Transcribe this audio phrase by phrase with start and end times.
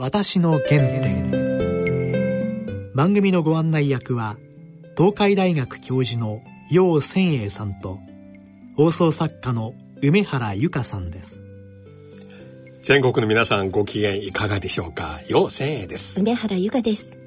[0.00, 1.32] 私の原点。
[2.94, 4.36] 番組のご案内役は
[4.96, 6.40] 東海大学教授の
[6.70, 7.98] 楊千栄さんと
[8.76, 11.42] 放送作家の梅原由香さんです。
[12.80, 15.18] 全国の皆さんご機嫌いかがでしょうか？
[15.28, 16.20] 楊千栄です。
[16.20, 17.18] 梅原由香です。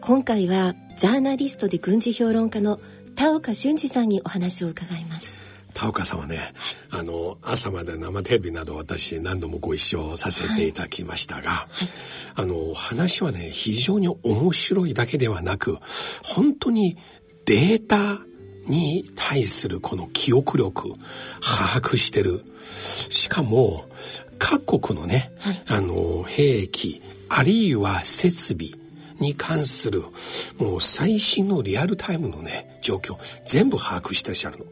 [0.00, 2.80] 今回はジャーナリストで軍事評論家の
[3.14, 5.38] 田岡俊二さんにお話を伺います
[5.80, 6.52] 田岡さんはね、
[6.90, 11.68] あの朝まで生テレビなど私何度もご一緒させていただきましたが、はいはい、
[12.34, 15.78] あの話はね非常に面白いだけではなく
[16.22, 16.98] 本当に
[17.46, 18.18] データ
[18.68, 20.90] に対するこの記憶力
[21.40, 22.44] 把握してる。
[23.08, 23.86] しかも
[24.38, 28.72] 各国のね、はい、あの兵器あるいは設備
[29.18, 30.02] に関する
[30.58, 33.14] もう最新のリアルタイムのね状況
[33.46, 34.66] 全部把握してらっしゃるの。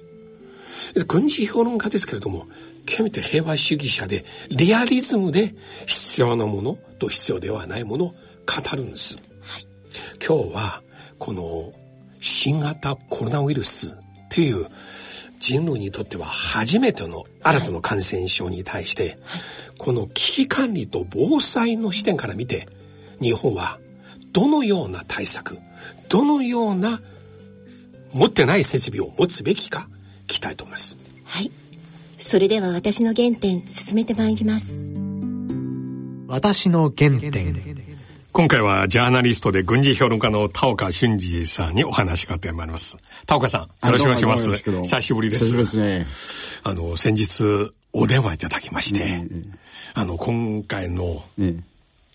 [1.06, 2.47] 軍事評論家ですけれども
[2.87, 5.55] 極めて平和主義者でリアリズムで
[5.87, 9.66] 必要なものと必要ではないものを語るんです、はい、
[10.27, 10.83] 今日は
[11.19, 11.72] この
[12.20, 13.97] 新型コロナウイルス
[14.30, 14.67] という
[15.39, 19.17] 人類にとっては初めての新たな感染症に対して、
[19.78, 22.69] この危機管理と防災の視点から見て
[23.20, 23.78] 日本は
[24.33, 25.58] どのような対策
[26.08, 27.00] どのような
[28.12, 29.89] 持ってない設備を持つべきか
[30.28, 30.96] きたいと思います。
[31.24, 31.50] はい。
[32.18, 34.78] それでは私の原点進めてまいります。
[36.28, 37.88] 私の原点。
[38.30, 42.96] 今回はジャーナリストで軍事評論家の田岡俊二さんにお話がってまいります。
[43.26, 44.56] 田岡さんよろしくお願いします。
[44.56, 45.56] 久しぶりです。
[45.56, 46.06] ですね。
[46.62, 49.24] あの先日お電話いただきまして、
[49.94, 51.22] あの今回の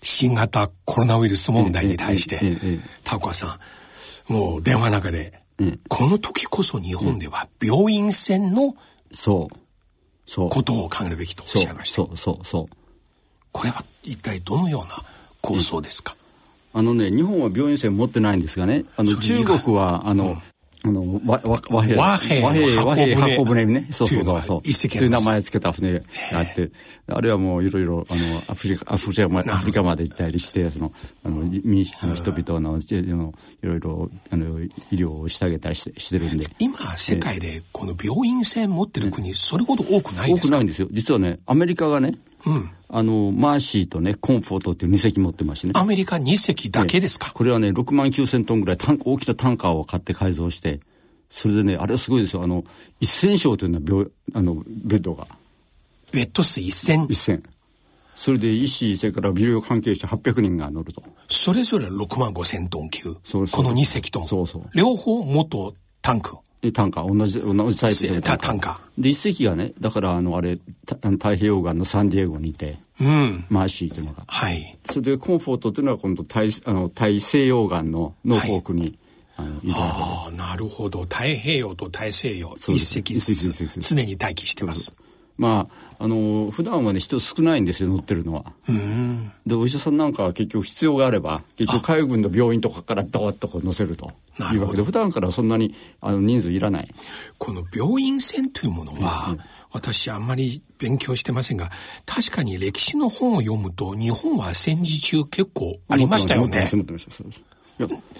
[0.02, 2.40] 新型コロナウイルス問題に対して、
[3.02, 3.58] 田岡さ
[4.28, 8.74] んもう電話の中でうん、この時こそ日本では病院船の、
[9.12, 9.56] そう。
[10.26, 10.50] そう。
[10.50, 11.96] ことを考えるべきとおっしゃいました。
[11.96, 12.76] そう、そう、そう。
[13.52, 15.02] これは一体どのような
[15.40, 16.16] 構想ですか、
[16.72, 20.42] あのね、日本は病院船持ってないんですがね、あの、中国は、あの、
[20.86, 21.96] あの和和平。
[21.96, 23.64] 和平和平和平箱舟。
[23.64, 23.86] にね。
[23.90, 24.42] そうそうそう。
[24.42, 24.62] そう。
[24.62, 26.02] という名前つけた船が
[26.34, 26.70] あって
[27.06, 30.92] あれはもういろいろあのアフリカアフリカまアフリカまで行ったりしてその
[31.24, 33.32] あの民あの人々のの
[33.62, 36.46] いろいろあの医療をしてあげたりしてしてるんで。
[36.58, 40.46] 今世界でこの病院船持ってる国、それほど多くないですか？
[40.46, 40.88] 多くないんですよ。
[40.90, 42.14] 実はねアメリカがね
[42.46, 45.72] うんあの、マーシーとね、コンフォートっていう2隻持ってますね。
[45.74, 50.78] アメリカ2隻だけですか、これはね、6万9千トンぐらいタン大きなタンカーを買って改造して、
[51.28, 52.44] それでね、あれはすごいですよ。
[52.44, 52.62] あの、
[53.00, 55.26] 一千床というのは病、あの、ベッドが。
[56.12, 57.04] ベッド数一千？
[57.10, 57.42] 一千。
[58.14, 61.02] それで医師、それから医療関係者800人が乗ると。
[61.28, 63.16] それぞれ6万5千トン級。
[63.24, 64.28] そうこの2隻とも。
[64.28, 64.62] そうそう。
[64.72, 66.36] 両方元タンク。
[66.72, 74.24] タンカー同じ同じタイプでタンカーで一隻がねだからあのあれ太平洋岸のサンディエゴにいて、うん、マーシーというのが。
[74.26, 74.78] はい。
[74.84, 78.98] それでコンフォートというのは今度大あの大西洋岸のノーフォークに、はい
[79.36, 81.02] ああなるほど。
[81.02, 82.54] 太平洋と大西洋。
[82.54, 83.80] 一隻ずつ。
[83.80, 84.92] 常に待機してます。
[85.36, 88.44] まああの普段はね人少ないんですよ乗ってるのは。
[89.46, 94.12] でお医者さんなんかは結局必要があれば結局海軍の病院とかからドーッとこう乗せると
[94.52, 96.94] いうわけで普段からそんなにあの人数いらない。
[97.38, 99.40] この病院船というものは、うん、
[99.72, 101.70] 私あんまり勉強してませんが
[102.06, 106.68] 確かに歴史の本を読むと日本は戦時中結構ありましたよね。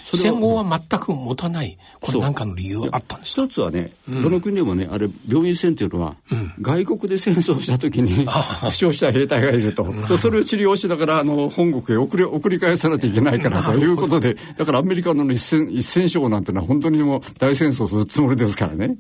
[0.02, 3.42] 戦後は全く持たない、これなんかの理由あったんですか？
[3.44, 9.86] 一つはね、うん、どの国でもね、あれ、病院船っていうのは、うん、外国で戦争した時に負傷した兵隊がいると、
[10.18, 18.96] それを治療しながら、あの、本国へ送り送り返さなきゃいけないからということで、だからアメリカの一戦一戦勝なんてのは本当にもう大戦争するつもりですからね。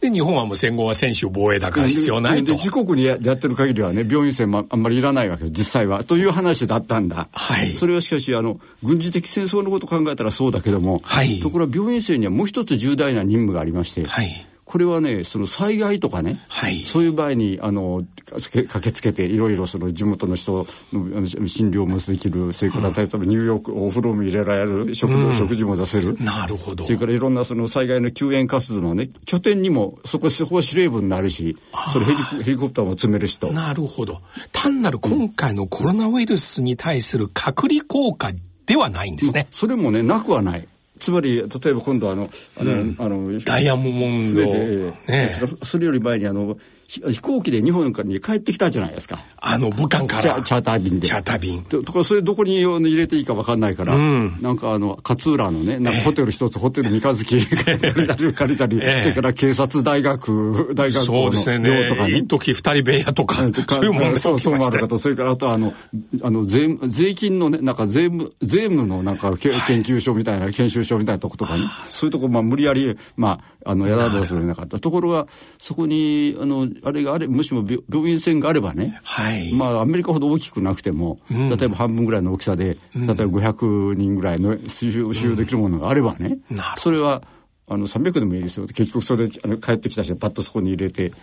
[0.00, 2.46] で、日本はもう戦後は専守防衛だから必要ないと。
[2.46, 6.04] で、自国にやってる限りはね、病院船もあんまりいらないわけ実際は。
[6.04, 7.28] という話だったんだ。
[7.32, 7.70] はい。
[7.70, 26.18] それはしかし、あの、軍事的戦争のこと考えたらそうだけども、はい、ところが病院生にはもう一つ重大な任務がありまして、はい、これはねその災害とかね、はい、そういう場合にあの駆けつけていろいろその地元の人の診療もできるそれから例えばニューヨークお風呂も入れられる食堂、うん、食事も出せる。
[26.20, 26.84] なるほど。
[26.84, 31.56] それからいろんなその災害の救援活動のね拠点にもそこそこは司令部になるし
[31.94, 33.50] それヘリヘリコプターも積めるしと。
[33.50, 34.20] なるほど。
[34.52, 38.32] 単なる今回のコロナウイルスに対する隔離効果
[38.68, 39.48] ではないんですね。
[39.50, 40.68] それもね、なくはない。
[41.00, 42.28] つまり例えば今度あの、
[42.60, 45.30] あの、うん、あのダイヤモンド、ね、
[45.62, 46.58] それより前にあの
[46.88, 49.18] 飛行機で日本に帰ってきたじゃないですか。
[49.36, 50.22] あの、武漢から。
[50.22, 51.06] チャチャーター便で。
[51.06, 51.62] チャーター便。
[51.62, 62.16] とか、それどこに入れていいか分かんないから、うん、なんかあの、勝浦のね、なんかホテル一つ、えー、ホテル三日月借りたり、借りたり、えー、それから警察大学、大学校の寮とかね。
[62.16, 63.34] 一時二人部屋とか、
[63.68, 65.74] そういうもんそう、そうもあるかと、それからあとあの、
[66.22, 69.52] あの、税、税金のね、なんか税務、税務のなんか研
[69.82, 74.78] 究所みたいな、研修所みたいなとことかね、そういうとこ、まあ無理やり、まあ、あの、やらざるをなかった。
[74.78, 75.26] ところが、
[75.58, 87.22] そこに、あの、あれがあれ、もしも病院船があればね、はい、まあ、アメリカほど大きくなくても、うん、例えば半分ぐらいの大きさで、例えば500人ぐらいの収容できるものがあればね、うん、それは、
[87.68, 88.66] あの300でもいいですよ。
[88.66, 91.14] 結局それであの帰ってきた人パッとそこに入れてで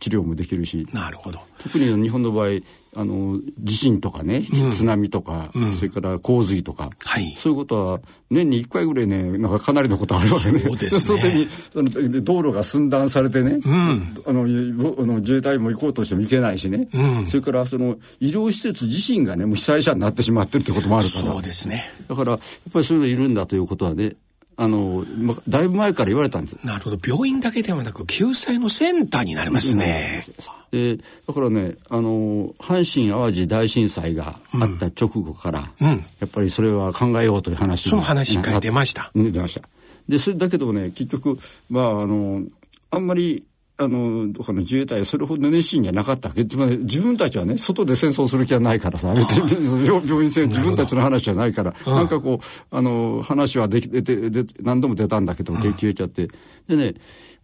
[0.00, 0.86] 治療もできるし。
[0.92, 1.40] なるほど。
[1.58, 2.48] 特に日本の場合
[2.96, 10.60] あの地震とかね、うん、津波とか、うん、それから洪水とか、はい、そういうことは年に1回ぐらいねなんかかなりのことあるわけね。
[10.60, 11.46] そうですね。
[11.72, 16.88] そのに道路が寸断されてね、うん、あのあの自衛隊も行こうとしても行けないしね、
[17.26, 21.32] それからその医療施設自身がねもう被災者になってしまってるってこともあるから。
[21.32, 21.84] そうですね。
[22.08, 22.40] だからやっ
[22.72, 24.14] ぱりそういうのいるんだということはね
[24.56, 26.56] あの、ま、だいぶ前から言われたんです。
[26.64, 26.98] なるほど。
[27.04, 30.24] 病院だけではなく、救済のセンターになりますね。
[30.70, 39.10] で、だからね、あの、阪神・淡路大震災があった直後から、うん、やっぱりそれは考えようという話その話が出ました。
[39.14, 39.62] 出ました。
[40.08, 41.38] で、それだけどね、結局、
[41.70, 42.42] まあ、あの、
[42.90, 43.44] あんまり
[43.76, 46.44] あの、この自衛隊はそれほど熱心じゃなかったわけ。
[46.44, 56.28] つまり自分たちはね、外で戦争する気はないからさ、別に病院戦自分たちの話じゃないから、なんかこう、あの、話はできて、で、何度も出たんだけど、消えちゃって。
[56.68, 56.94] でね、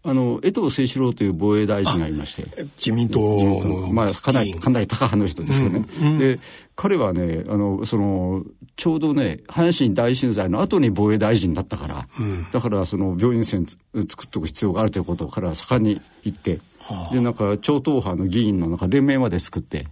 [0.03, 2.47] あの、江藤誠志郎という防衛大臣がいまして。
[2.79, 3.93] 自民党の。
[3.93, 5.85] まあ、かなり、かなり高派の人ですよね。
[6.01, 6.39] うんうん、で、
[6.75, 8.45] 彼はね、あの、その、
[8.81, 19.85] ちょうどね、阪神大震災の後に防衛大臣だったから、うん、だからその病院線作っておく必要があるということを彼は盛んに言って、はあ、で、なんか超党派の議員のなんか連盟まで作って、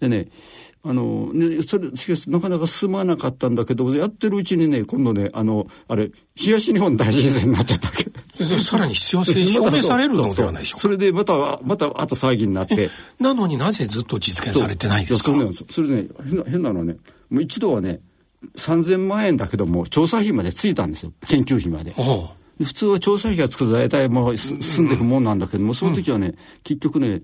[0.00, 0.26] でね、
[0.82, 8.58] あの、ね、それ、しかし、なかなか進まなかったんだけど、やってるうちにね、今度ね、あの、あれ、東日本大震災になっちゃったわけ。
[8.58, 10.80] さらに必要性証明されるのではないでしょうか。
[10.80, 12.90] それで、また、また、あと騒ぎになって。
[13.20, 15.30] なのになぜずっと実現されてないんですか
[15.70, 16.96] それね、変な、変なのはね、
[17.30, 18.00] もう一度はね、
[18.56, 21.12] 3000万円だけども、調査費までついたんですよ。
[21.26, 21.92] 研究費まで。
[22.62, 27.22] 普通は調査費がつくと大体もう進んでいくもんなんだけども、その時はね、結局ね、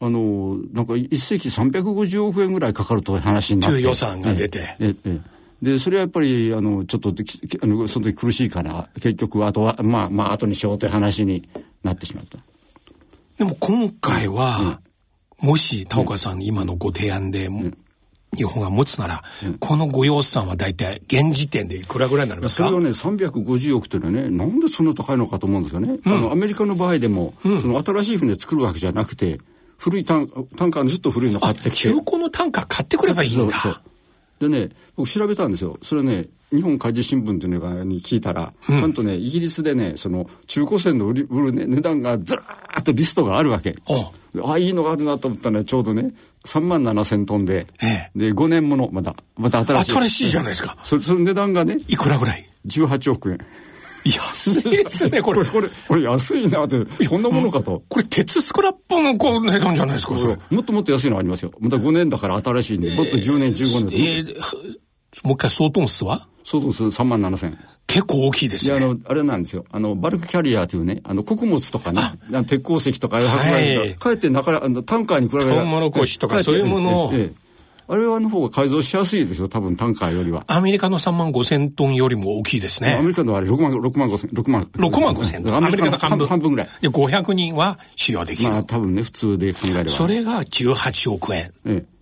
[0.00, 3.80] あの、なんか一世紀350億円ぐらいかかるという話になって。
[3.80, 4.76] 予算が出て。
[4.78, 5.20] ええ
[5.60, 11.48] で、それはやっぱり、あの、ちょっと、あの、その時苦しいから、結局、あとは、まあ、まあ、後にしようという話に
[11.82, 12.38] なってしまった。
[13.38, 14.80] でも今回は、
[15.42, 17.78] うん、もし、田岡さん、今のご提案で、うん、
[18.36, 22.68] 日本が持つなら、うん、このご予算は大体、現時点でいくらぐらいになりますか？
[22.68, 25.98] それがね、350億というのはね、なんでそんな高いのかと思うんですよね。
[26.04, 29.40] あの、アメリカの場合でも、その新しい船作るわけじゃなくて、
[29.78, 31.88] 古いタンタンカーのずっと古いの買ってきて。
[31.88, 33.58] 中古のタンカー買ってくればいいんだ。
[33.58, 33.80] そう
[34.40, 35.78] でね、僕調べたんですよ。
[35.82, 43.74] それね、日本海事新聞っていうのに聞いたら、うん、ちゃんとね、イギリスでね、その中古船の売り売る、ね、値段がずらーっとリストがあるわけ。
[43.86, 44.10] ああ、
[44.58, 46.12] いいのがあるなと思ったら、ね、ちょうどね、
[46.46, 49.92] 3万7千トンで、ええ、で、5年もの、まだ、また新しい。
[49.92, 50.76] 新しいじゃないですか。
[50.82, 53.38] そその値段がね、いくらぐらい ?18 億円。
[54.04, 55.44] 安いですね、 これ。
[55.44, 57.82] これ、これ安いなって、こんなものかと。
[57.88, 60.38] これ鉄スクラップのこう値段じゃないですか、それ。
[60.50, 61.52] もっともっと安いのありますよ。
[61.60, 64.00] また5年だから新しいんで、もっと10年、15年。
[64.00, 64.34] えー、
[65.24, 66.28] もう一回相当数は？
[66.50, 67.58] 相当数3万7千。
[67.86, 68.76] 結構大きいですね。
[68.76, 69.66] あの、あれなんですよ。
[69.70, 72.00] あの、バルクキャリアというね、あの、穀物とかね、
[72.46, 75.50] 鉄鉱石とか、はい、かえって中、あの、タンカーに比べて。
[75.50, 77.10] トウモロコシとかそういうものを。
[77.12, 77.48] ええ
[77.90, 80.44] あれはの方が改造しやすいですよ、多分タンカーよりは。
[80.46, 82.96] アメリカの3万5千トンよりも大きいですね。
[82.96, 84.68] アメリカのあれ6万、6万5千、6万。
[84.74, 85.56] 6万5千トン。
[85.56, 86.26] アメリカの半分。
[86.26, 86.68] 半分ぐらい。
[86.82, 88.50] で、500人は使用できる。
[88.50, 89.90] まあ多分ね、普通で考えれば。
[89.90, 91.50] それが18億円。
[91.64, 91.97] ええ。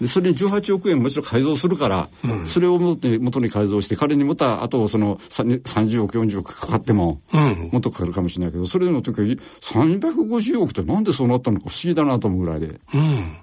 [0.00, 9.28] でそれに18億円もちろん改造するから、うん、それを元に元に改造して仮にまたあとその30億40億かかっても、うん、もっとかかるかもしれないけどそれでもとにかく
[9.60, 12.66] 350億ってなんでそうなったのか不思議だなと思うぐらいで。
[12.66, 13.36] うん。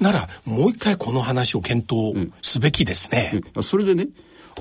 [0.00, 3.42] なら、もう一回この話を検討すべきですね。
[3.54, 4.08] うん、それでね、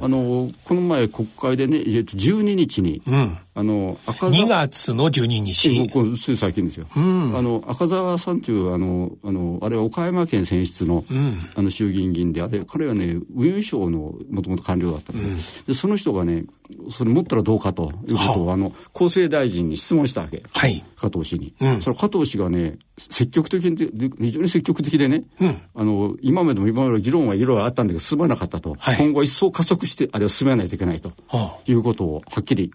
[0.01, 5.89] あの、この前国会でね、えっと、12日に、うん、あの、赤2月の12日。
[5.89, 6.87] こつい最近ですよ。
[6.95, 15.37] うん、あの、赤澤さんという、あの、あの、あれは岡山県選出の、うん、あの、衆議院議員で、あれ、彼はね、運輸省のもともと官僚だったんで、うん、
[15.67, 16.45] で、その人がね、
[16.89, 20.41] それ持ったらどうかということを、あの、厚生大臣に質問したわけ。
[20.53, 20.81] はい。
[20.95, 21.53] 加藤氏に。
[21.59, 23.75] うん、それ加藤氏がね、積極的に、
[24.19, 28.77] 非常に積極的でね、うん、あの、今までも今まで議論はいろいろあったんだけど、進まなかったと。
[28.79, 32.71] はい、今後一層加速して、あれを進めないといけないと、はあ、いうことをはっきり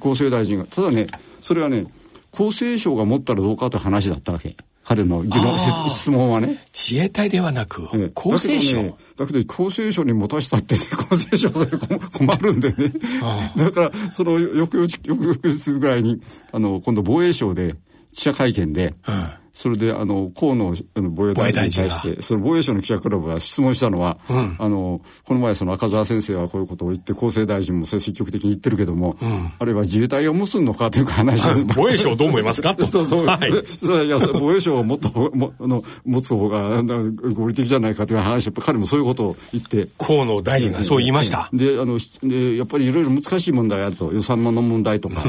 [0.00, 1.06] 厚生大臣が、ただね、
[1.40, 1.86] それはね、
[2.32, 4.56] 厚生省が持ったらどうかという話だったわけ。
[4.84, 5.24] 彼の
[5.88, 6.58] 質問はね。
[6.72, 11.70] 自衛隊ではなく、厚生省、ね、だけど、厚生省に持たしたってね、厚生省それ
[12.12, 12.92] 困るんでね。
[13.56, 17.76] だから、その翌々、翌々ぐらいに、あの、今度防衛省で
[18.12, 31.64] 記者会見で、うんそれで、あの、河野防衛大臣に対して、その防衛省の記者クラブが質問したのは、うん、あの、この前その赤澤先生はこういうことを言って、厚生大臣もそれ積極的に言ってるけども、うん、あるいは自衛隊を持つのかという話を。
[31.74, 32.74] 防衛省どう思いますか？
[32.74, 32.86] と。
[32.86, 33.26] そうそう。
[33.26, 33.50] はい。
[33.78, 39.88] それはいや、防衛省をもっと、も、あの、持つ方が合理的じゃないかという話、やっぱ彼もそういうことを言って。
[39.98, 41.50] 河野大臣がそう言いました。
[41.52, 45.22] で、あの、で、やっぱりいろいろ難しい問題あると、予算の問題とか、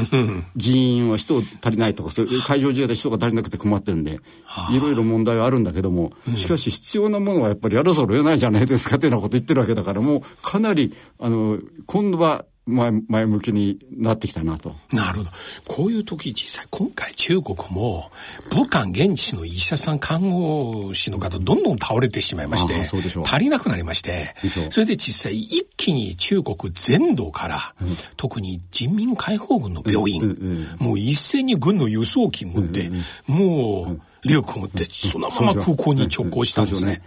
[0.56, 4.78] 人員は人足りないとか、そういう海上自衛隊人が足りなくて困ってるんで、い。
[4.78, 14.74] ろいろいろ問題はあるんだけども、しかし必要なものはやっぱりやらざるを得ないじゃないですかというようなこと言ってるわけだから、もうかなり、あの、今度は前前向きになってきたなと。
[14.92, 15.30] なるほど。
[15.66, 18.10] こういう時実際今回中国も
[18.50, 22.84] 武漢現地の医者さん看護師の方どんどん倒れてしまいまして
[23.24, 24.34] 足りなくなりまして
[24.70, 32.90] それで実際一気に中国全土から、うん、特に人民解放軍の病院、うんうんうん、もう一斉に軍の輸送機持って、
[33.26, 37.02] もう、リュック持ってそのまま空港に直行したんですね。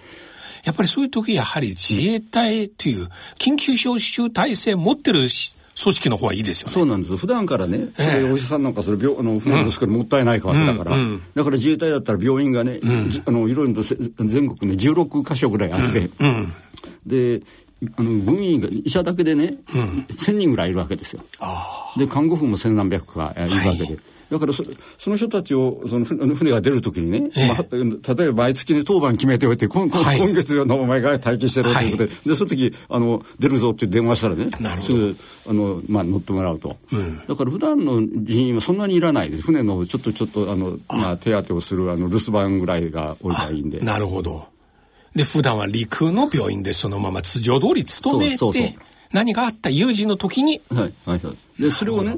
[0.64, 5.28] やっぱりそういう時やはり自衛隊という緊急招集体制持ってる
[5.82, 6.74] 組織の方がいいですよね。
[6.74, 7.18] そうなんです。
[7.18, 16.10] 普段からね、それお医者さんなんかそれ病あの船ですからもったいないわけだから、うんうん、だから自衛隊だったら病院がね、うん、あのいろいろと全国ね16箇所ぐらいあって、
[17.06, 17.44] で
[17.96, 21.22] あの軍員が医者だけでね、うん、1000人ぐらいいるわけですよ。
[21.96, 23.86] で看護婦も千何百かいるわけで。
[23.86, 24.00] はい
[24.32, 24.64] だからそ
[24.98, 35.16] その人たちをその船が出るときにね、ええ、まあ、例えば毎月に当番決めておいて今,、はい、今月のお前が待機してろということではい、でその時あの出るぞって電話したらねすぐ
[35.48, 39.44] あの、まあ、乗ってもらうと、うん、だから普段の人員はそんなにいらないです。
[39.44, 43.80] 船のちょっとちょっとあのまあ、手当てをするあの留守番ぐらいが多いがいいんで。
[43.80, 44.48] なるほど。
[45.16, 48.78] で普段は陸の病院でそのまま通常通り勤めて
[49.12, 51.62] 何があった有事の時にはいはいはい。
[51.62, 52.18] でそれをね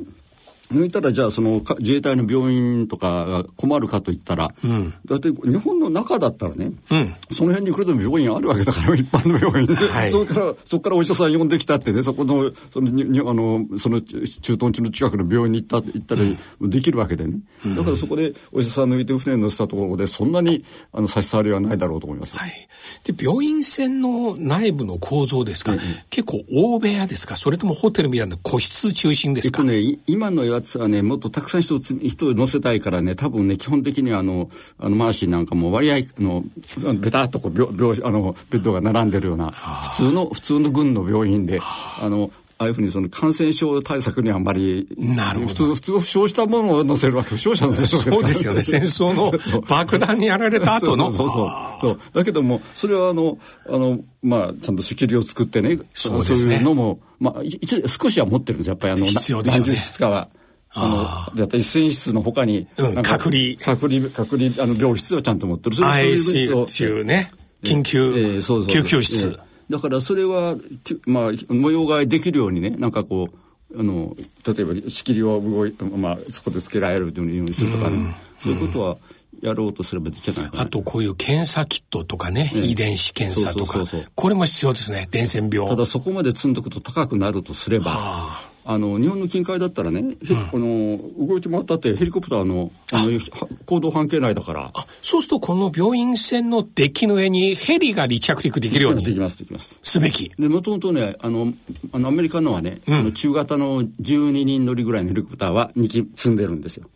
[0.72, 22.52] 抜いたらじゃあその自衛隊の病院とかが困るかといったら、うん、だって日本の中だったらね、うん、その辺に来ると病院あるわけだから一般の病院で、はい、それからそこからお医者さん呼んできたってねそこのそのにあのその駐屯地の近くの病院に行った行ったりできるわけでね、うん、だからそこでお医者さん抜いて船に乗せたところでそんなにあの差し障りはないだろうと思います、はい、
[23.04, 25.76] で病院船の内部の構造ですか、
[26.10, 27.38] 結構大部屋ですか？
[27.38, 36.44] それともホテルみたいな個室中心ですか、えっとね、今のやつはねもっとたくさん人を人を乗せたいからね多分ね基本的にはあのあのマーシーなんかも割合あの
[36.96, 45.48] ベタっとこう病病あのベッドが並んでるような普通の普通の軍の病院であのああいうふうにその感染症対策にあんまり、なるほど。
[45.48, 48.64] 普通、普通負傷したものを載せるわけ、負傷者乗せるわけそうですよね。
[48.66, 51.10] 戦争の爆弾にやられた後の。
[51.10, 51.48] そうそう
[51.80, 56.56] そうだけども、それはあの、あの、まあ、ちゃんと仕切りを作ってね、そうね。
[56.56, 60.28] いうのも、まあ、一少しは持ってるんですやっぱりあの、必要で何十室かは。
[60.74, 63.56] あの、だった一戦室のほかに、うん、隔離。
[63.60, 65.76] 隔離、隔離、あの、病室をちゃんと持ってる。
[65.76, 66.14] そうい
[66.48, 67.32] う ICU ね。
[67.64, 69.28] 緊急、えー、そうそう救急室。
[69.28, 70.56] えーだからそれは、
[71.06, 73.30] まあ、模様替えできるようにね、なんかこ
[73.72, 74.16] う、あの、
[74.48, 78.98] 例えば仕切りを動い、まあ、そこでつけられるようにするとかね、うん、そういうことは、
[79.42, 83.86] やろうとすればできない、ね、あとこういう検査キットとかね、遺伝子検査とか。
[84.16, 85.70] これも必要ですね伝染病。
[85.70, 88.39] ただそこまで積んどくと高くなるとすれば、は
[88.70, 93.04] あ、あの日本の近海だったらね、うん、あの動いてもらったってヘリコプターのあ。
[93.04, 93.20] の
[93.66, 94.72] 行動半径内だから。
[94.74, 99.76] あそうするとこの病院船のデッキの上にヘリが離着陸できるようにできますできます。
[99.84, 100.30] すべき。
[100.38, 101.54] でもともとねあの
[101.92, 106.88] あのアメリカのはね、うん、あの中型の12人乗りぐらいのヘリコプターは2機積んでるんですよ。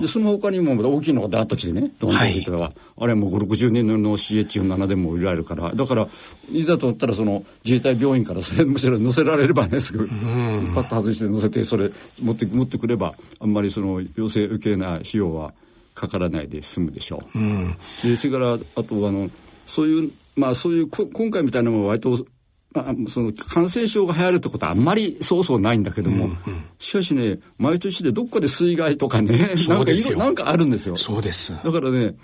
[0.00, 2.68] でその他にも大きいのがダーッと来てねドンと来ては、は。
[2.70, 5.74] い、あれもう560人乗りの CH47 でも売られるから。
[5.74, 6.08] だから
[6.52, 11.90] いざと思ったらその自衛隊病院からそれむしろ乗せられればねすぐ、うん、パッと外して乗せてそれれ
[12.22, 15.52] 持って持ってくればあんまりその要請受けな費用は
[15.94, 17.38] かからないで済むでしょう。
[17.38, 19.30] うん、でそれからあとあの
[19.66, 22.26] そういうまあそういう今回みたいなのは割と
[22.74, 29.36] まあ、その感染症が流行るってことはあんまりそうそうないんだけども、うんうん、しかしね毎年でどっかで水害とかね
[29.68, 30.96] なんかなんかあるんですよ。
[30.96, 32.14] そうですだからね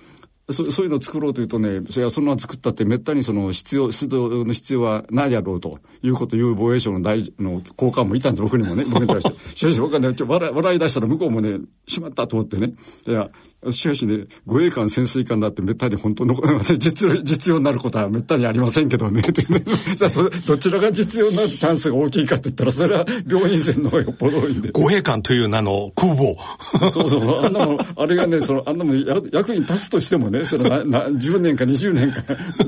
[0.51, 9.57] そそういうのを作ろうというとね、それはそんな作ったってめったにその必要、出動の必要はないやろうということを言う防衛省の大の交換もいたんです、僕にもね、僕に対して。
[9.57, 12.73] しかし僕はね、ちょ笑笑い出したら向こうもね、しまったと思ってね、
[13.07, 13.31] いや、
[13.73, 16.37] しかしね、護衛艦潜水艦だってめったに本当の、
[16.79, 19.21] 実実用になることはめったにありませんけどね。
[19.99, 24.71] じゃあそれ、どちらが実用になるチャンスが大きいかって言ったら、それは病院船の方がよっぽど多いんで。
[24.71, 26.37] 護衛艦という名の空母。
[26.93, 28.95] そうそう、あんなもあれがね、その、あんなも
[29.33, 32.21] 役に立つとしてもね、そのなな10年か20年か、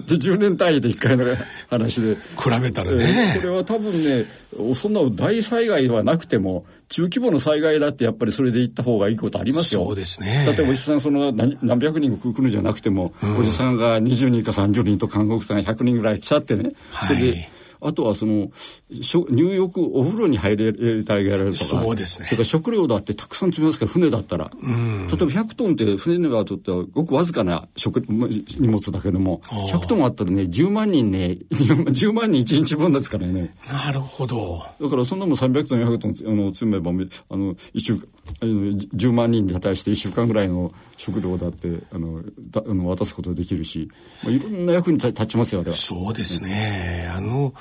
[0.09, 1.25] 10年単位で1回の
[1.69, 2.17] 話で。
[2.37, 3.37] 比べたらね。
[3.37, 4.27] これは多分ね、
[4.75, 9.85] そんな大災害はなくても、中規模の災害だってやっぱりそれで行った方がいいことありますよ。
[9.85, 10.45] そうですね。
[10.45, 16.73] 例えばおじさんその何何百人来るんじゃなくても、うん、おじさんが20人か30人と看護婦さんが100人ぐらい来ちゃってね、
[17.07, 17.49] それで
[17.81, 18.51] あとはその
[18.91, 20.73] 入浴お風呂に入れ
[21.05, 21.65] てあげられるとか。
[21.65, 22.27] そうですね。
[22.27, 33.55] それから食料だってたくさん積みますから船だったら、うん、例えば100トンって船がとってはごくわずかな食荷物だけども100トンあったらね10万人ね 10万人1日分ですからね。
[33.71, 34.63] なるほど。
[34.81, 37.95] だからそんなもん300トン400トンあの積めばあの一週
[38.41, 43.91] あの10万人に対して1週間ぐらいの食料だってあのだあの渡すことができるし、
[44.23, 45.77] まあ、いろんな役に立ちますよあれは。
[45.77, 47.55] そうですね、あの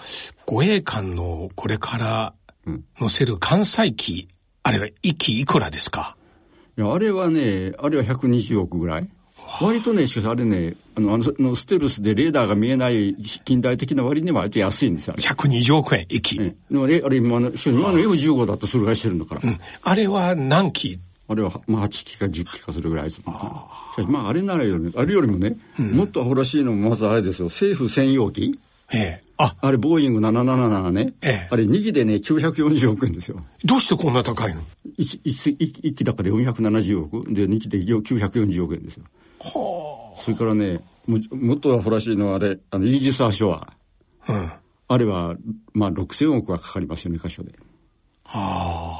[0.46, 2.34] 護衛艦のこれから
[3.00, 4.30] 乗せる艦載機、
[4.64, 6.16] あれは1機いくらですか？
[6.78, 9.10] いやあれはねあれは120億ぐらい。
[9.62, 21.00] 割とねしかしあれねあのあのステルスでレーダーが見えない近代的な割には割と安いんですよ120億円1機、ね、でもねあれ今の今の F15 だとそれぐらいしてるんだから、うん、あれは何機？
[21.28, 23.36] あれは、まあ、8機か10機かそれぐらいですもん、
[24.06, 28.60] ね、まあ、あれならより、あれよりもね、うん、もっとアホらしいのもまずあれですよ、政府専用機。
[28.94, 29.24] ええ。
[29.38, 31.14] ああれ、ボーイング777ね。
[31.22, 31.48] ええ。
[31.50, 33.44] あれ、2機でね、940億円ですよ。
[33.64, 34.62] どうしてこんな高いの
[34.98, 37.34] ？1, 1, 1機だかで470億。
[37.34, 39.06] で、2機で940億円ですよ。
[39.40, 40.22] はあ。
[40.22, 43.74] それからね、ももっとアホらしいのはあれ、あの、イージス・アショア。
[44.28, 44.52] うん。
[44.90, 45.36] あれは、
[45.74, 47.54] まあ、6000億はかかりますよね、箇所で。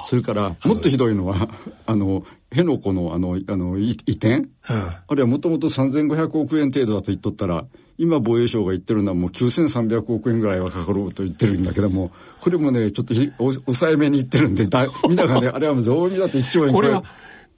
[0.06, 1.50] それからもっとひどいのは
[1.86, 7.66] あの辺野古のあのあの移転、うん、あれはもともと3500億円程度だと言っとったら
[8.00, 17.04] 今防衛省が言ってるのはもう9300億円ぐらいはかかると言ってるんだけどもこれもねちょっと抑えめに言ってるんでだみんながね あれは増費だって1兆円これは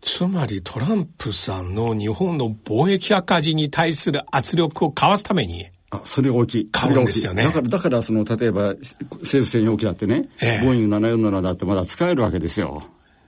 [0.01, 6.69] つまりトランプさんの日本の貿易赤字に対する圧力をかわすためにあ、それが大きい。
[6.71, 7.43] 買うんですよね。
[7.43, 8.75] だから、だから、その、例えば、
[9.19, 12.83] 政府専用機だってね、ええ、ボーイング747だってまだ使えるわけですよ。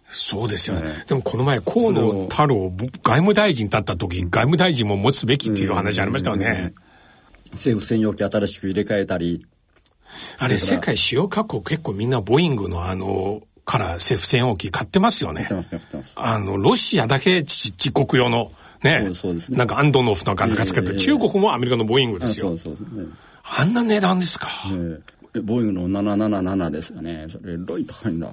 [0.10, 1.02] そうですよね。
[1.04, 6.74] え、でもこの前、河野太郎外務大臣だった時、外務大臣も持つべきっていう話ありましたよね。
[7.54, 9.46] 政府専用機新しく入れ替えたり。
[10.38, 15.42] あれ、世界主要各国結構みんなボーイングのあの、から政府専用機買ってますよね。
[15.42, 16.14] 買ってますね、買ってます。
[16.16, 18.52] あの、ロシアだけ自国用の
[18.84, 19.12] ね。
[19.14, 19.58] そうですね。
[19.58, 22.58] なんかアンドノフのガンガつけて、中国もアメリカのボーイングですよ。
[22.58, 23.08] そうそうね。
[23.44, 24.50] あんな値段ですか。
[25.36, 27.28] えボーイングの777ですよね。
[27.30, 28.30] それ、ロイ高いんだ。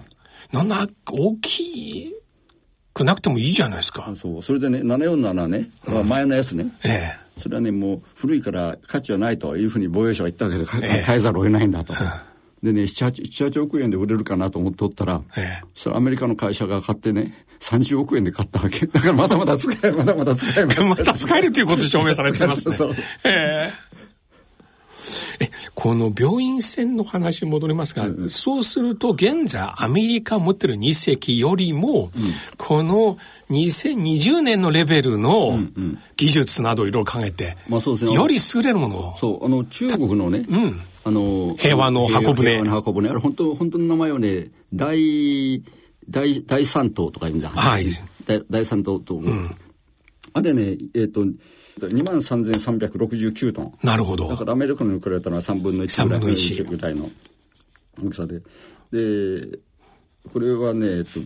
[0.53, 2.15] なんな、大き
[2.93, 4.13] くなくてもいいじゃないですか。
[4.17, 4.43] そう。
[4.43, 6.67] それでね、747ね、うん、前のやつね。
[6.85, 7.20] ええ。
[7.39, 11.95] それはね、もう古いから価値はないというふうに防衛省は言ったわけで、ええ、変えざるを得ないんだと。
[12.63, 18.87] でね、7、8, 7 8億円で売れるかなと思っておったら、ええ、そしたらアメリカの会社が買ってね、30億円で買ったわけ。
[18.87, 20.81] だからまだまだ使え、まだまだ使えます。
[20.85, 22.75] また使えるということ証明されてますね。
[22.77, 22.95] そう。
[23.25, 23.73] ええ
[25.75, 32.11] この病院船の話に戻りますが、うん、そうすると現在アメリカ持ってる2隻よりも、うん、
[32.59, 33.19] この
[33.51, 35.59] 2020年のレベルの
[36.17, 39.17] 技術などいろいろ考えて、まあそうですね、より優れるものを。
[39.19, 42.43] そう、あの中国のね、うん、あの平和の箱舟。
[42.43, 43.09] 平和の箱舟。
[43.09, 45.63] あれ本当、本当の名前はね、大、
[46.09, 47.49] 大、大三島とか言うんだ。
[47.49, 47.87] はい。
[48.27, 49.57] 大大三島と、うん、
[50.33, 51.25] あれね、えっ、ー、と、
[51.89, 53.75] 2万3369トン。
[53.83, 54.29] なるほど。
[54.29, 57.11] だからアメリカの比べたら3分の1ぐらいの1ぐらいの
[58.03, 58.41] 大きさで。
[58.93, 59.59] で、
[60.33, 61.21] これはね、えっと、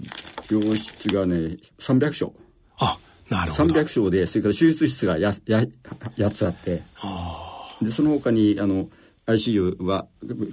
[0.55, 2.33] 病室がね、300床。
[2.79, 3.75] あ、なるほど。
[3.75, 6.83] 300床で、それから手術室がや、や、8つあって、
[7.83, 8.89] で、その他に、あの、
[9.27, 10.07] ICU は、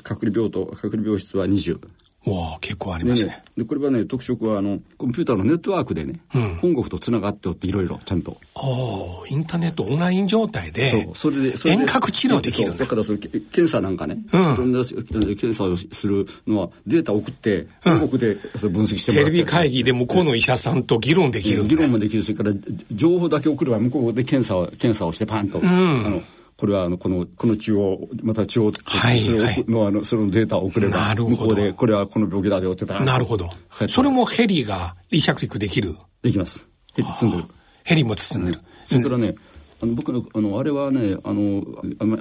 [0.03, 1.79] 隔離病棟、隔離病室は20。
[2.25, 3.31] わあ結構ありますね。
[3.31, 8.37] ね、でこれはね特色はあのコンピューターのネットワークでね、うん、本国とつながっておっていろいろちゃんと。
[8.55, 22.23] ああインターネットオンライン状態でそれで遠隔治療できるんだだからそれ検査なんかね、うん、検査をするのはデータを送って本国で分析してもらって、テレビ会議で向こうの医者さんと議論できる議論もできる。
[22.23, 22.51] それから
[22.91, 26.21] 情報だけ送れば向こうで検査を検査をしてパンと、うん、あの
[26.61, 33.49] これはあのこのこの中央また中央はいはい、のあのそのデータを送れば向こうでこれはこの病気だよってなるほど。
[33.89, 35.95] それもヘリが離着陸できる？
[36.21, 36.67] できます。
[36.93, 37.45] ヘリ包んでる。
[37.83, 39.33] ヘリも包んでる、それからね
[39.81, 41.63] あの僕のあのあれはねあの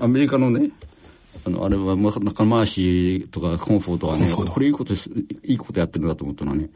[0.01, 0.71] アメリカのね
[1.47, 4.97] あのあれは中回しとかコンフォートはねこれいいことい
[5.53, 6.71] いことやってるんだと思ったのはね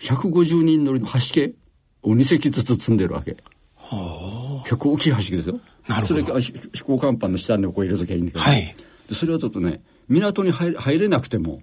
[0.00, 1.52] 150人乗りの橋系
[2.02, 3.36] を2隻ずつ積んでるわけ。
[4.64, 5.60] 結構大きい橋ですよ。
[6.04, 8.74] それ飛行甲板の下にこう入れときゃいいんだけど、はい、
[9.08, 11.62] でそれはちょっとね港に入入れなくても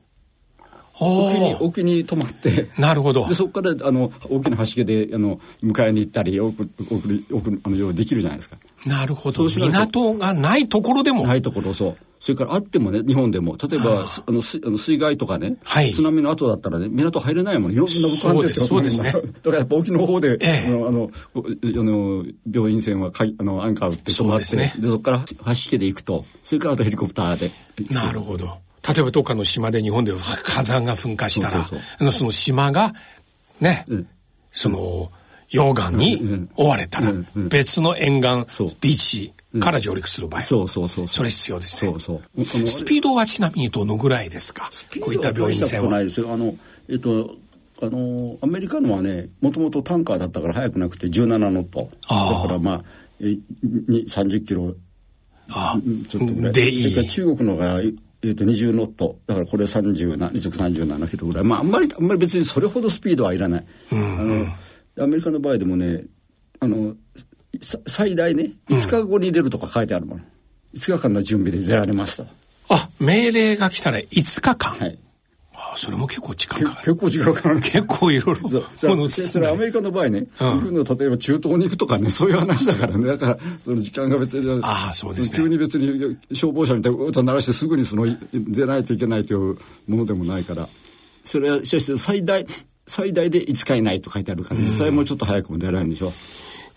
[0.99, 2.69] 沖に沖に泊まって。
[2.77, 3.27] なるほど。
[3.27, 8.58] でそこからあの大きな橋であの迎えに行ったり送送送あのようできるじゃないですか。
[8.86, 9.47] なるほど。
[9.47, 11.25] 港がないところでも。
[11.25, 11.97] ないところそう。
[12.23, 19.12] それからあってもね日本でも例えばあのあの水害とかね、はい、津波の後だったらね港入れないもんいろんなことあってそうですね。
[19.12, 27.51] だからやっぱ沖の方で、ええ、あのあのの病院船はかいあのアンカー打って止まってそ,、ね、でそこから橋家で行くとそれからあとヘリコプターで。
[27.89, 30.11] なるほど例えばどっかの島で日本で
[30.43, 31.65] 火山が噴火したら、
[32.11, 32.93] その島が、
[33.61, 34.07] ね、うん、
[34.51, 35.11] その、
[35.49, 40.41] 溶岩に追われたら、別の沿岸、ビーチから上陸する場合。
[40.41, 41.07] そうそうそう。
[41.07, 41.91] それ必要ですね。
[41.91, 42.67] そうそう。
[42.67, 44.69] スピードはちなみにどのぐらいですか？
[44.99, 45.89] こういった病院船は。
[45.89, 46.33] ないですよ。
[46.33, 46.55] あの、
[46.89, 47.35] えっと、
[47.81, 51.91] あの、アメリカのはね、もともとタンカーだったから速くなくて17ノット。
[52.09, 52.83] だからまあ、
[53.19, 53.37] え
[53.81, 54.75] 30キロ
[55.49, 55.77] あ
[56.09, 56.53] ちょっとぐらい。
[56.53, 57.07] でいい。
[57.07, 57.79] 中国のが
[58.23, 59.19] えー、と20ノット。
[59.27, 61.43] だからこれ30な時速37キロぐらい。
[61.43, 64.19] まああんまりあんまり別にそれほどスピードはいらない、うん、
[64.97, 66.03] あのアメリカの場合でもね
[66.59, 66.95] あの
[67.88, 72.27] 最大ね5日後に出るとか書いてあるもの、うん、5日間の準備で出られますと。
[72.69, 74.71] あ命令が来たら5日間？
[74.71, 74.97] はい
[75.77, 76.86] それも結構時間かかる。
[76.86, 77.62] 結構時間かかる。
[77.62, 78.49] 結構いろいろ。
[78.49, 85.38] そそれアメリカの場合ね、うん、例えば中東に行くとかね、そういう話だからね、だからその時間が別に、ああ、そうですね。
[85.38, 89.57] 急に別に消防車みたいに歌鳴らしてすぐにその出ないといけないという
[89.88, 90.67] ものでもないから、
[91.23, 92.45] それはしかし最大、
[92.88, 96.07] 最大で5日以内と書いてあるから、実際もうちょっと早くも出られるんでしょ。
[96.07, 96.12] う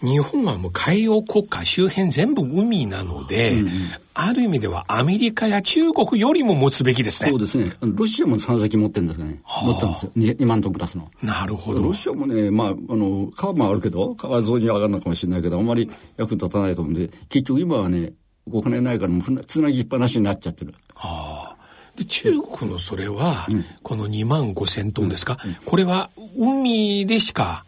[0.03, 3.71] 日本はもう海洋国家周辺全部海なので、うんうん、
[4.15, 7.31] ある意味ではアメリカや中国よりも持つべきですね。
[7.31, 7.73] そうですね。
[7.81, 9.41] ロシアも3隻持ってるんですね。
[9.63, 10.13] 持ったんですよ。
[10.17, 11.11] 2, 万トンクラスの。
[11.23, 11.83] なるほど。
[11.83, 18.13] ロシアもね、まあ、あの、川もあるけど、川沿いには上がるのかもしれないけど、あんまり役に立たないと思うんで、結局今はね、
[18.53, 20.75] お金ないからもうつなぎっぱなしになっちゃってる。
[20.95, 21.57] はあ。
[21.97, 27.65] で中国のそれは、うん、この2万5千トンですか、うんうん、これは海でしか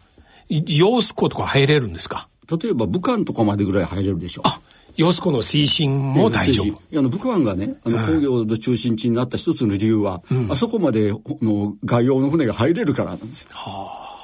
[0.49, 2.29] 揚子湖とか入れるんですか？
[2.51, 4.49] 例えば武漢とかまでぐらい入れるでしょう。
[4.49, 4.61] あ
[4.97, 6.99] 揚子湖の水深も大丈夫。
[6.99, 13.49] あの、武漢がね、あの、工業の中心地になった一つの理由は、うん、あそこまでの外洋の船が入れるからなんですよ。
[13.53, 14.17] は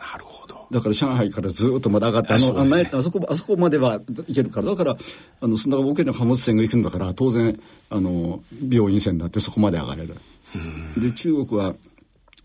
[0.00, 0.66] あ、なるほど。
[0.72, 4.96] だから上海からずっとまだ上がって、あの、ね、あそこ、あそこまでは行けるから、だから、
[5.40, 10.16] あの、そんな大きな貨物船が行くんだから、当然、あの、病院船だってそこまで上がれる。
[10.96, 11.74] で、中国は、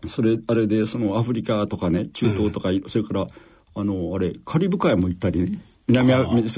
[0.08, 3.26] それ、あれで、そのアフリカとかね、中東とか、うん、それから、
[3.76, 5.60] あのあれカリブ海も行ったりね。
[5.86, 6.08] 南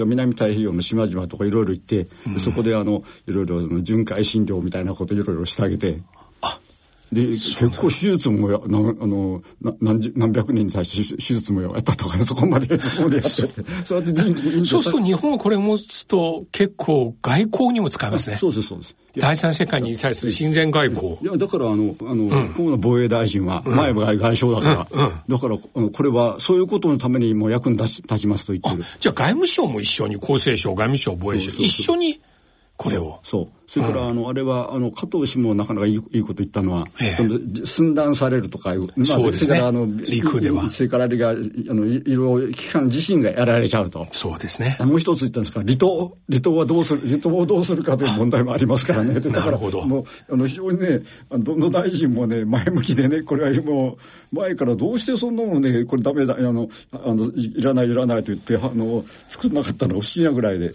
[0.04, 5.98] 南太平洋の島々とかいろいろ行って、うん、そこであのいろいろ巡回診療みたいなこといろいろしてあげて
[7.12, 13.64] で結構手術もやなあのな何何百人に対して手術もやったとか、ね、そこまでそこまでやってて。
[13.84, 18.36] そうやってそうすると日本はこれ持つと結構外交にも使えますね。
[18.36, 18.96] そうですそうです。
[19.18, 21.18] 第三世界に対する親善外交。
[21.22, 28.84] いや、だから、あの、あの、うん、河野防衛大臣は、前は外相だから、うんうん、だから、これは、そういうことのためにも役に立ち立ちますと言ってる。
[29.00, 32.20] じゃあ、外務省も一緒に、厚生省、外務省、防衛省、一緒に、
[32.76, 33.20] これを。
[33.22, 33.56] そう。
[33.66, 39.58] それから、あの、あれは、あの、加藤氏もなかなかいいいいこと言ったのは、ええ、その寸断されるとか、まあ、そうですね。
[39.58, 40.70] あの、陸では。
[40.70, 44.06] それからあれが、あの、いろいろ機関自身がやられちゃうと。
[44.12, 44.76] そうですね。
[44.80, 49.18] もう一つ言ったんですが、離島、離島はどうする、離島をどうするかという問題もありますからね。
[49.18, 53.98] だから、もう、あの、非常にね、どの大臣もね、前向きでね、これはも
[54.32, 60.72] う、前からどうしてそんなのね、これダメだ、あの、あの、いらないいらないと言って、あの、作らなかったのは不思議なぐらいで。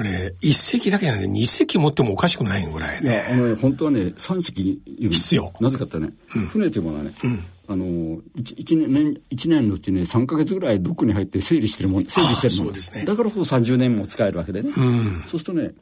[0.00, 5.52] これ、一隻だけなんで、二隻持ってもおかしくないぐらい、ね、いや、あの、ね、本当はね、三隻必要。
[5.60, 12.66] なぜかってね、うん、船というものはね、うん、あの一、一年、一年のうちね、三か月ぐらいどっに入って整理してるもん、整理してるもん。
[12.68, 13.04] そうですね。
[13.04, 14.72] だからこそ三十年も使えるわけでね。
[14.74, 15.72] うん、そうするとね、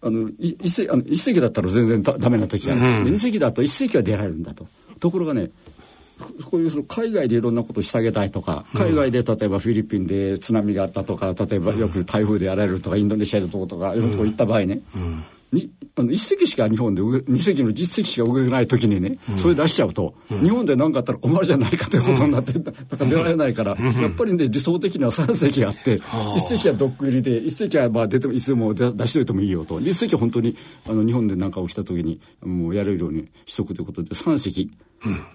[0.00, 3.02] あの、一隻、あの一隻だったら全然だダメな時じゃない。
[3.02, 4.68] 二、うん、隻だと一隻は出られるんだと。
[5.00, 5.50] ところがね、
[6.20, 14.80] こういうその海外でいろんなことをしてあげたいとか海外で例えばフィリピンで津波があったとか例えばよく台風でやられるとかインドネシアでとことかいろんなとこ行った場合ね、
[15.52, 29.80] にあの1隻しか日本で2隻の実績しか動けない時にね、それ出しちゃうと、日本で何かあったら困るじゃないかということになって、だから出られないから、やっぱりね理想的には3隻あって、1隻はどっく入りで1隻はまあ出てもいつでも出しといてもいいよと。
[29.80, 30.56] 1隻は本当に
[30.88, 34.70] あの日本で何か起きた時にもうやれるようにしとくということで3隻。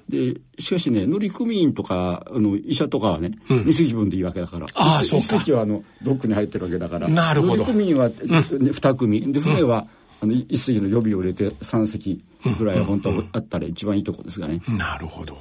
[0.08, 4.65] でしかしね乗組員とかあの医者とかはね、うん、2隻分でいいわけだから。
[4.75, 7.08] あ1隻はあのドックに入ってるわけだから。
[7.08, 7.58] なるほど。
[7.58, 9.34] 乗組員は、2組。
[9.34, 9.88] で船は、
[10.21, 12.23] あの一隻の予備を入れて3隻
[12.58, 14.62] ぐらいは本当はあったら一番いいとこですがね。
[14.78, 15.38] なるほど。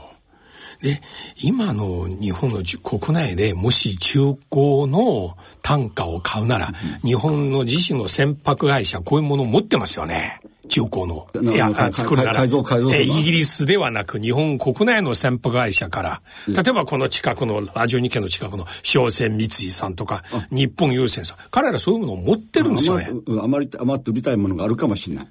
[0.80, 1.00] で、
[1.42, 10.40] 今の日本の国内でもし中古の単価を買うなら、うん、日本の自身の船舶会社、こういうものを持ってますよね。
[10.68, 11.26] 中古の。
[11.52, 23.10] いや、作るなら、えイギリスではなく日本国内の船舶会社から、例えばこの近くの、ラジオ日経の近くの商船三井さんとか、日本郵船さん、彼らそういうものを持ってるんですよね。
[23.40, 25.26] あまり、余って売りたいものがあるかもしれない。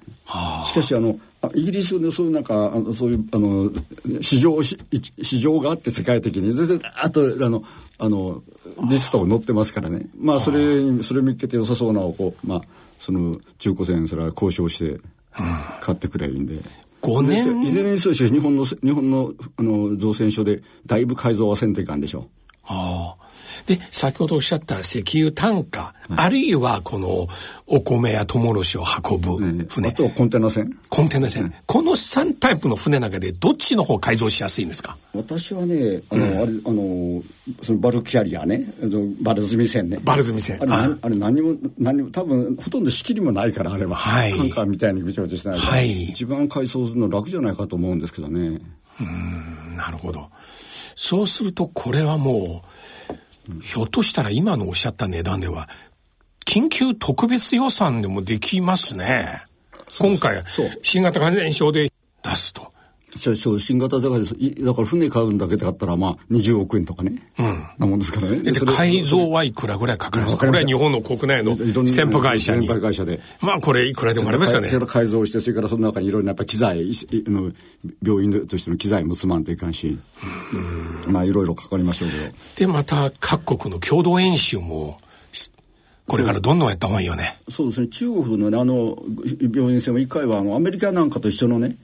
[0.64, 1.18] しかし、あの、
[1.54, 3.70] イギリスのそういうなんか、あのそういう、あの、
[4.22, 7.64] 市場、市場があって世界的に、全然、あと、あの、
[7.98, 8.42] あの、
[8.88, 10.06] リストを載ってますからね。
[10.18, 12.62] まあ、それ、それ見っけて良さそうなをこう、まあ、
[12.98, 15.00] その、中古船、それは交渉して、
[15.80, 16.60] 買ってくれるんで。
[17.02, 17.62] 5年？
[17.62, 22.22] いずれにせよ日本の、日本の、あの、造船所でだいぶ改造はせんといかんでしょう。
[22.64, 23.23] ああ。
[23.66, 27.28] で、先ほどおっしゃった石油単価、はい、あるいはこの
[27.66, 29.88] お米やトウモロシを運ぶ船。
[29.88, 30.70] あとコンテナ船。
[30.90, 31.52] コンテナ船。
[31.66, 34.98] この3タイプの船の中でどっちの方改造しやすいんですか？
[35.14, 37.22] 私はね、あの、うん、あれ、あの、
[37.62, 38.66] そのバルキャリアね、
[39.22, 39.98] バル積み船ね。
[40.02, 40.58] バル積み船。
[40.58, 43.96] あれ、あれ何も、何も、多分ほとんど仕切りもないから、あれは。
[43.96, 44.34] はい。
[44.34, 45.72] タンカーみたいにぐちゃぐちゃしないから。
[45.72, 46.02] はい。
[46.02, 48.60] 一番改装するの楽じゃないかと思うんですけどね。
[49.00, 50.28] うん、なるほど。
[50.96, 52.68] そうすると、これはもう、
[53.62, 55.68] ひょっとしたら今のおっしゃった値段では、
[56.46, 59.42] 緊急特別予算でもできますね。
[59.98, 60.42] 今回、
[60.82, 62.73] 新型感染症で出すと。
[63.16, 68.42] そうそう新型だからだから船買うんだけで買ったらまあ20億円とかね、うん、なもんですからね。
[68.42, 70.46] で改造はいくらぐらいかかるんですか？
[70.46, 72.66] これは日本の国内の船舶会社に。
[72.66, 73.20] 船舶会社で。
[73.40, 74.68] まあこれいくらでもありますよね。
[74.68, 76.90] それ改造してそれからその中にいろいろなやっぱ機材
[77.26, 77.52] の
[78.02, 79.96] 病院としての機材も積まんといかんし、
[81.06, 82.24] うん、まあいろいろかかりましょうけど。
[82.56, 84.98] でまた各国の共同演習も
[86.06, 87.38] これからどんどんやった方がいいよね。
[87.48, 87.86] そうですね。
[87.88, 88.98] 中国の、ね、あの
[89.40, 91.76] 病院船も一回はあのアメリカなんかと一緒のね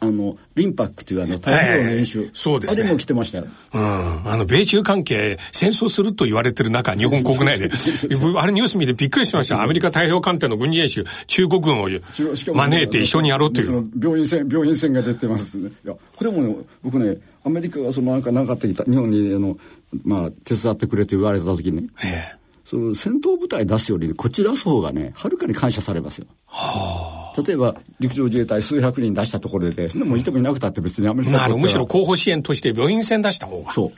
[0.00, 3.46] あの、リンパックっていうあの、太平洋の演習、そうです、ね、あれも来てましたよ。
[3.72, 4.28] うん。
[4.28, 7.70] あの、米中関係、戦争すると言われてる中、日本国内で。
[8.36, 9.62] あれニュース見てびっくりしました。
[9.62, 13.90] アメリカ太平洋艦隊の軍事演習、中国軍を招いて一緒にやろうという。
[14.00, 15.70] 病院船、病院船が出てますね。
[15.84, 19.58] いや、これもね、僕ね、アメリカがそのなんかなかった日本に、あの、
[20.04, 21.88] まあ、手伝ってくれと言われた時にね。
[22.04, 26.26] ええその戦闘部隊出すよりこっち出す方がねはるかに感謝されますよ。
[26.46, 33.72] はあ、例えば陸上自衛隊数百人出したところででもいてもいなくたって別にアメリカむしろ後方支援として病院船出した方が。
[33.72, 33.92] そう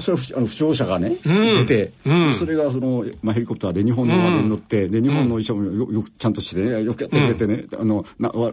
[0.00, 8.52] それはあの負傷者がね、うん、出て、うん、それがその、まあ、ヘリコプターで日本の窓に乗って、うん、で日本の医者もよよくちゃんとしてねよくやってくれてね、あのなわ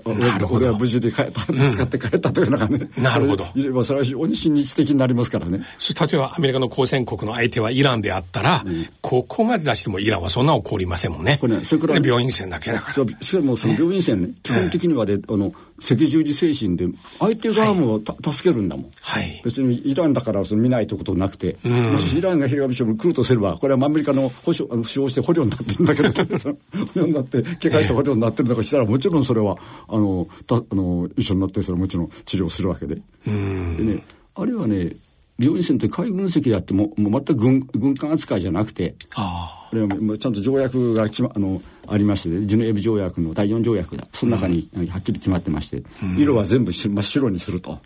[0.50, 3.46] 俺は無事で帰った使って帰ったというのがね、なるほど。
[3.56, 5.60] いればそれは非常に親日的になりますからね。
[5.60, 8.64] 例えばアメリカの交戦国の相手はイランであったら、
[9.02, 11.38] ここまで出してもイランはそんな怒りませんもんね。
[11.40, 12.94] これねそれから病院船だけだから。
[13.22, 16.88] しかもその病院船ね基本的にはで、あの赤十字精神で
[17.20, 32.96] 相手側も、はい、助けるんだもん、はい、別にイランだからその見ないということなくて、うん、もしイランが平上将に来るとすればこれはアメリカの保障あの負傷 して捕虜になってるんだけど捕虜になって警戒した捕虜になってるんだからしたらもちろんそれはあのたあの一緒になってそれはもちろん治療するわけで。
[32.96, 34.04] でね
[34.36, 34.96] あれはね
[35.40, 47.80] 病院船って海軍籍であってももう全く軍軍艦扱いじゃなくてこれはもうちゃんと条約がき、ま、あのありまして、ね、ジュネーブ条約の第4条約がその中にはっきり決まってまして、うん、色は全部真っ白にすると。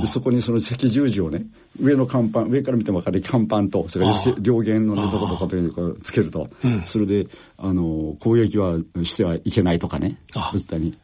[0.00, 1.46] でそこにその赤十字をね
[1.80, 6.48] 上の甲板上から見ても分かる甲板とそれから両舷のねどことかというのをつけると、
[6.84, 10.18] それであの攻撃はしてはいけないとかね
[10.52, 10.96] 絶対に。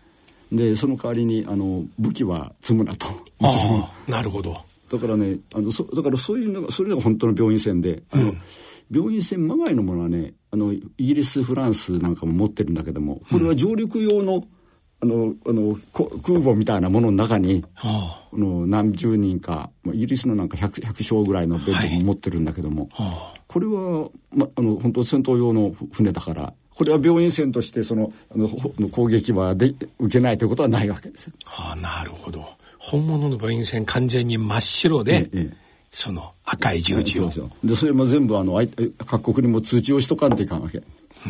[0.53, 3.07] でその代わりにあの武器は積むなと。
[3.39, 3.89] もちろん。
[4.09, 4.57] なるほど
[4.91, 8.35] だからねあのそだからそういうのがそれが本当の病院船で、あの
[8.91, 14.45] 病院船まがいのものはねあのイギリスフランスなんかも持ってるんだけどもこれは上陸用の、
[15.03, 28.49] あのあの空母みたいなものの中に、はあ、の何十人かイギリスのなんか 100, 100床ぐらいのベッドも持ってるんだけども、はいはあ、これは、ま、あの本当戦闘用の船だからこれは病院船としてそのあの
[28.91, 31.33] 攻撃はで受けないということはないわけです。
[31.45, 32.47] はあ、なるほど
[32.87, 35.57] 本物の病院船完全に真っ白で、ええ、
[35.91, 37.31] その赤い十字を。
[37.65, 38.61] でそれも全部あの
[39.07, 40.81] 各国にも通知をしとかんといかんわけ。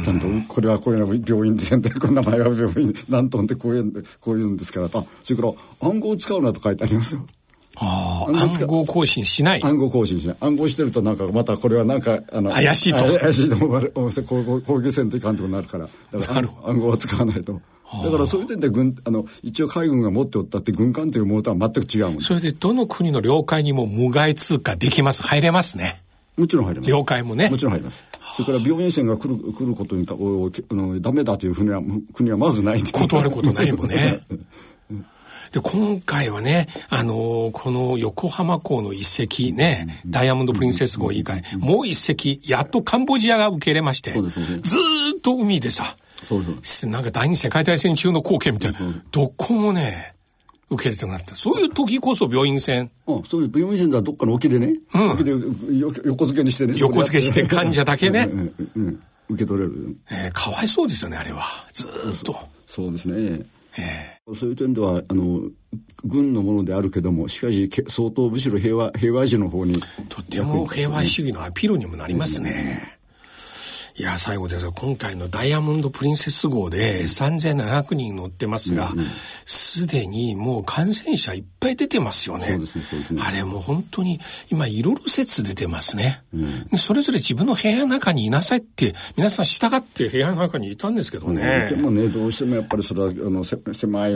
[0.05, 7.25] ちゃんとこれはこういうの病院でこの名前は病院何トンってこういうこういうんですからとそれから暗号を使うなと書いてありますよ。
[7.79, 9.62] ああ、暗号更新しない。
[9.62, 10.37] 暗号更新しない。
[10.40, 17.62] 暗号してるとなんかまたこれはなんかあの怪しいと怪しいと思われ攻撃せんといかんとなるからだから暗号は使わないと。
[18.03, 25.22] だからそういう点で軍あの一応海軍が持っておったって軍艦というものとは全く違うもんそれでどの国の領海にも無害通過できます。
[25.22, 26.03] 入れますね。
[26.37, 26.90] もちろん入れます。
[26.90, 27.49] 領海もね。
[27.49, 28.03] もちろん入ります。
[28.37, 30.14] それから病院船が来る来ることにあ
[30.75, 31.81] のダメだという船は
[32.12, 34.20] 国はまずない断ることないもんね。
[35.53, 44.20] で、今回はね、あのー、この横浜港の一隻ね、ダイヤモンド・プリンセス号以外、もう一隻、やっとカンボジアが受け入れまして、ず
[45.16, 48.79] っと海でさ、そうそうなんか第二次世界大戦中の光景みたいな、
[49.11, 50.14] どこもね、
[50.68, 51.37] 受け入れてもらった。
[51.37, 52.90] そういう時こそ病院船。
[53.07, 55.33] あそういう病院船だどっかの沖でね、うん、沖で
[56.05, 56.74] 横付けにしてね。
[56.76, 58.29] 横付けして患者だけね。
[58.31, 59.96] うんうん、受け取れる。
[60.11, 61.44] えー、かわいそうですよね、あれは。
[61.72, 61.88] ずっ
[62.24, 62.37] と。
[62.66, 63.46] そうですね。
[63.79, 65.42] えー、そういう点では、あの、
[66.05, 69.74] 軍のものであるけども、しかし、相当むしろ平和、平和時の方に。
[70.09, 72.96] とても平和主義のアピールにもなりますね。
[73.99, 78.93] いや、最後ですが、今回のダイヤモンド・プリンセス号で3700人乗ってますが、
[79.47, 82.47] すで、うんうん、にもう感染者いっぱい出てますよね。
[82.47, 83.23] そうですね、そうですね。
[83.25, 91.69] あれもう本当に、今いろいろ説出てますね、うん、それぞれ自分の部屋の中にいなさいって、皆さん従って部屋の中にいたんですけどね。
[91.71, 94.13] でもね、どうしてもやっぱりそれは、あの、狭い、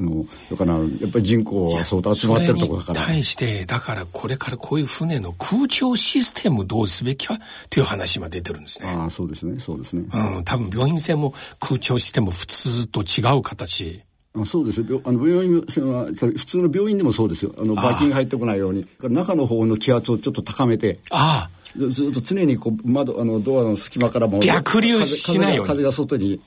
[0.00, 0.24] の、
[0.56, 3.02] かな、やっぱり人口は相当集まってるところだから。
[3.02, 7.38] 対して、だからこれからこういう船の空調システムどうすべきか
[7.70, 8.88] という話まで出ててるんですね。
[8.88, 10.04] ああ、そうですね、そうですね。
[10.12, 14.02] うん、多分病院船も空調しても普通と違う形。
[14.34, 15.00] あそうですよ。
[15.04, 17.54] あの病院船は普通の病院でもそうですよ。
[17.58, 18.86] あのばい菌が入ってこないように。
[19.02, 20.98] 中の方の気圧をちょっと高めて。
[21.10, 21.58] ああ。
[21.76, 25.68] ずっと常にこう窓あのドアの隙間からも逆流しないように。
[25.68, 26.40] 風が外に。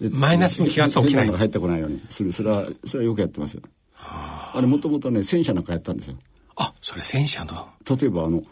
[0.00, 2.32] マイナスの気圧起きない入ってこないようにする。
[2.32, 3.62] それはそれはよくやってますよ。
[3.94, 6.16] あれもともとね戦車なんかやったんですよ。
[6.56, 7.68] あ、それ戦車の。
[7.88, 8.42] 例えば、あの、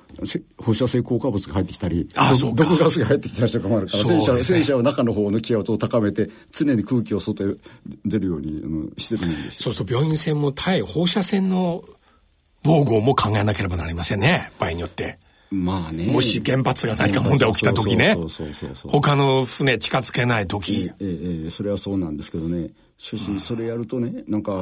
[0.59, 2.09] 放射性効果物が入ってきたり、
[2.55, 7.55] 毒ガスが入ってきたりとかもあるから、戦車、ね、戦車は中の方の気圧を高めて、常に空気を外へ
[8.05, 11.85] 出るようにしてるんですそうすると病院船も対放射線の
[12.63, 15.19] 防護も考えなければなりませんね、場合によって。
[15.51, 16.07] まあね。
[16.13, 18.17] もし原発が何か問題起きた時ね。
[18.87, 20.93] 他の船近づけない時。
[21.01, 21.07] ええ
[21.43, 22.71] ええ、それはそうなんですけどね。
[23.01, 24.53] しかし、それやるとね、なんか、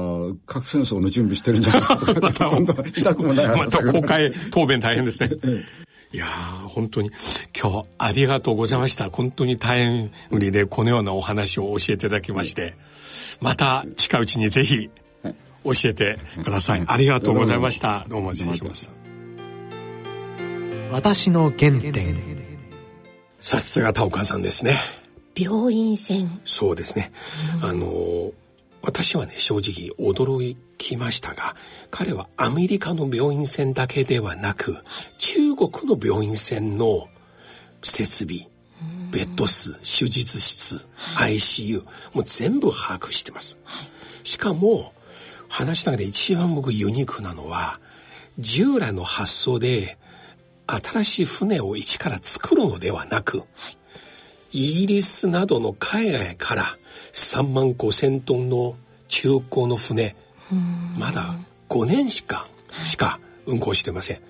[0.46, 2.20] 核戦争の準備してるんじゃないかとか、
[2.60, 5.30] また、痛くもないまた公開答弁大変ですね。
[6.10, 7.10] いや本当に
[7.54, 9.10] 今日ありがとうございました。
[9.10, 12.76] 本当に大変売りでこのようなお話を教えていただきまして、
[13.40, 14.88] また近いうちにぜひ
[15.64, 16.84] 教えてください。
[16.86, 18.06] ありがとうございました。
[18.08, 18.94] どうも失礼します。
[20.92, 22.16] 私の原点。
[23.40, 24.78] さすが田岡さんですね。
[25.38, 27.12] 病院船そうですね、
[27.62, 28.32] うん、あの
[28.82, 31.54] 私はね正直驚きましたが
[31.90, 34.78] 彼はアメリカの病院船だけではなく
[35.18, 37.08] 中国の病院船の
[37.82, 38.48] 設備
[39.12, 44.92] ベッド数手術室、はい、ICU もう全部把握してます、はい、しかも
[45.48, 47.80] 話の中で一番僕ユニークなのは
[48.38, 49.98] 従来の発想で
[50.66, 53.77] 新しい船を一から作るのではなく、はい
[54.50, 56.64] イギリスなどの海外から
[57.12, 58.76] 3万5千トンの
[59.08, 60.16] 中古の船
[60.98, 61.34] まだ
[61.68, 62.48] 5年しか
[62.84, 64.20] しか運航してません。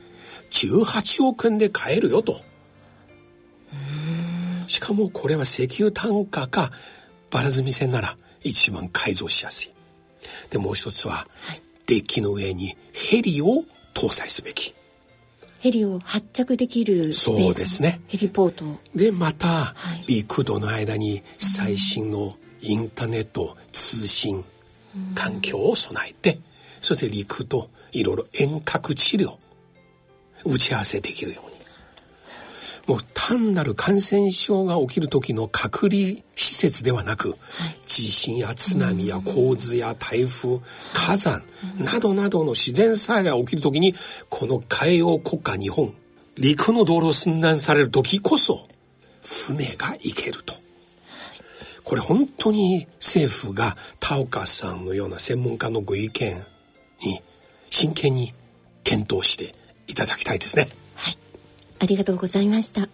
[0.50, 2.40] 18億円で買えるよと。
[4.66, 6.72] しかもこれは石油単価か
[7.30, 9.72] バラ積み船なら一番改造しやすい。
[10.50, 11.26] でもう一つは、
[11.86, 14.74] デッキの上にヘリを搭載すべき
[15.58, 18.00] ヘリを発着できるそうですね。
[18.06, 18.64] ヘリポート。
[18.94, 19.74] でまた、は
[20.08, 24.44] い、陸路の間に最新のインターネット通信
[25.14, 26.40] 環境を備えて
[26.80, 29.36] そして陸といろいろ遠隔治療
[30.44, 31.58] 打ち合わせできるように。
[32.86, 37.38] もう単なる感染症が起きる時の隔離施設ではなく、はい、
[38.02, 40.60] 地震や津波や洪水や台風、
[40.94, 41.42] 火山
[41.78, 43.96] などなどの自然災害が起きる時に
[44.28, 45.92] この海洋国家日本
[46.36, 48.68] 陸の道路寸断される時こそ
[49.24, 50.54] 船が行けると。
[51.82, 56.36] これ本当に政府が田岡さんのような専門家のご意見
[57.02, 57.20] に
[57.70, 58.32] 真剣に
[58.84, 59.54] 検討して
[59.88, 60.68] いただきたいですね。
[60.94, 61.18] はい
[61.80, 62.88] ありがとうございました。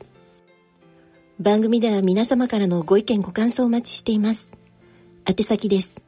[1.39, 4.64] 番組では皆様からのご意見ご感想をお待ちしています。
[5.27, 6.05] 宛先です。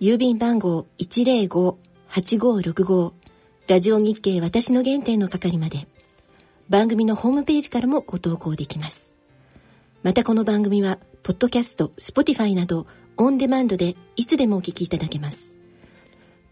[0.00, 3.12] 郵便番号105-8565
[3.66, 5.88] ラジオ日経私の原点の係まで
[6.68, 9.16] 番組のホームページからもご投稿できます。
[10.04, 15.56] またこの番組は、ポッドキャスト、 Spotify など、オンデマンドでいつでもお聞きいただけます。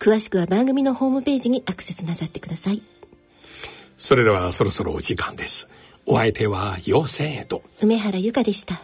[0.00, 2.82] 詳しくは番組のホームページにアクセスなさってください。
[3.96, 5.68] それではそろそろお時間です。
[6.04, 8.80] お相手は陽線へと梅原由香でした。